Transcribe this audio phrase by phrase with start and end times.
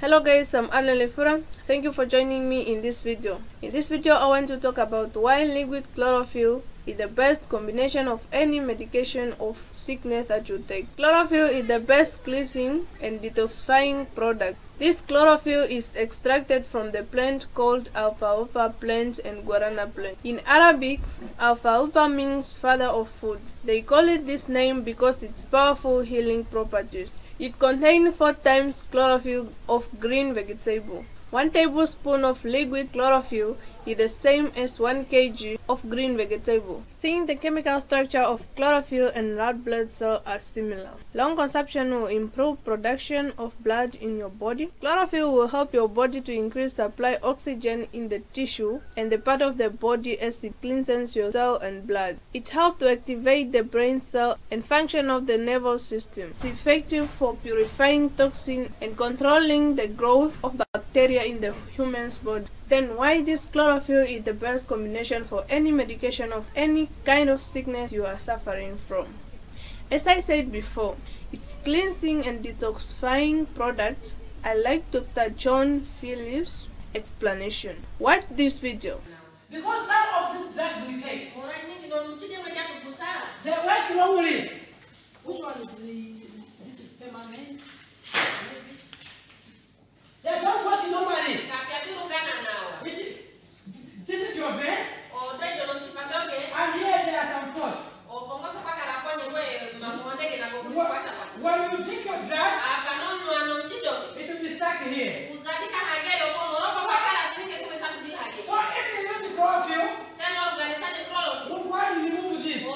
[0.00, 1.42] Hello guys, I'm Anna Lefura.
[1.66, 3.40] Thank you for joining me in this video.
[3.62, 8.06] In this video, I want to talk about why liquid chlorophyll is the best combination
[8.06, 10.86] of any medication of sickness that you take.
[10.96, 14.56] Chlorophyll is the best cleansing and detoxifying product.
[14.78, 20.16] This chlorophyll is extracted from the plant called alfalfa plant and guarana plant.
[20.22, 21.00] In Arabic,
[21.40, 23.40] alfalfa means father of food.
[23.64, 27.10] They call it this name because its powerful healing properties.
[27.38, 31.04] It contains 4 times chlorophyll of green vegetable.
[31.30, 36.82] 1 tablespoon of liquid chlorophyll is the same as 1 kg of green vegetable.
[36.88, 40.92] Seeing the chemical structure of chlorophyll and red blood cell are similar.
[41.12, 44.70] Long consumption will improve production of blood in your body.
[44.80, 49.42] Chlorophyll will help your body to increase supply oxygen in the tissue and the part
[49.42, 52.18] of the body as it cleanses your cell and blood.
[52.32, 56.30] It helps to activate the brain cell and function of the nervous system.
[56.30, 60.56] It's effective for purifying toxin and controlling the growth of
[60.98, 62.46] bacteria in the human's body.
[62.68, 67.40] Then why this chlorophyll is the best combination for any medication of any kind of
[67.40, 69.06] sickness you are suffering from.
[69.92, 70.96] As I said before,
[71.32, 74.16] it's cleansing and detoxifying product.
[74.44, 75.30] I like Dr.
[75.30, 77.76] John Phillips' explanation.
[78.00, 79.00] Watch this video.
[79.50, 81.32] Because some of these drugs we take,
[83.44, 84.50] they work wrongly.
[85.24, 86.12] Which one is the,
[86.66, 87.60] this is permanent?
[90.24, 91.34] They don't work normally.
[92.84, 93.14] It-
[94.06, 94.86] This is your vein,
[96.56, 97.84] and here there are some thoughts.
[101.40, 101.70] When
[102.18, 102.54] you drink
[103.84, 105.28] your it will be stuck here.
[108.46, 109.88] So if you use chlorophyll,
[111.48, 112.62] look why you remove this.
[112.62, 112.68] So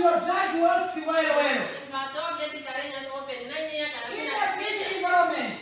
[0.00, 1.62] your drug works well well.
[4.14, 5.58] In a clean environment,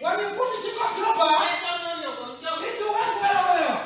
[0.00, 1.34] when you put it in global,
[2.64, 3.76] it will work well well.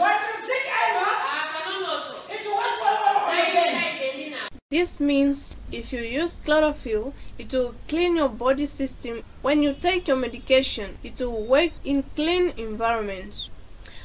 [0.00, 1.22] When you take IMAX,
[2.34, 3.70] it will work well well on your veins.
[4.80, 9.22] This means if you use chlorophyll, it will clean your body system.
[9.42, 13.50] When you take your medication, it will work in clean environments.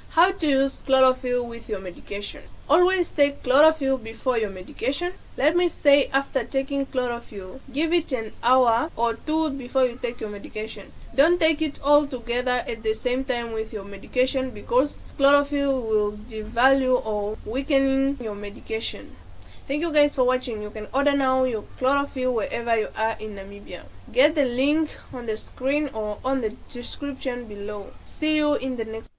[0.10, 2.42] How to use chlorophyll with your medication?
[2.70, 5.14] Always take chlorophyll before your medication.
[5.38, 10.20] Let me say after taking chlorophyll, give it an hour or two before you take
[10.20, 10.92] your medication.
[11.16, 16.18] Don't take it all together at the same time with your medication because chlorophyll will
[16.18, 19.16] devalue or weakening your medication.
[19.68, 20.62] Thank you guys for watching.
[20.62, 23.82] You can order now your chlorophyll wherever you are in Namibia.
[24.14, 27.92] Get the link on the screen or on the description below.
[28.04, 29.15] See you in the next